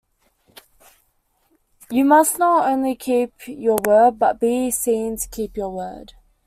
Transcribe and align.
You 1.91 2.05
must 2.05 2.39
not 2.39 2.65
only 2.67 2.95
keep 2.95 3.33
your 3.45 3.77
word 3.85 4.17
but 4.17 4.39
be 4.39 4.71
seen 4.71 5.15
to 5.17 5.29
keep 5.29 5.55
your 5.55 5.69
word. 5.69 6.13